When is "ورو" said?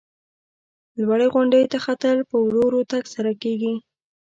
2.45-2.59, 2.65-2.81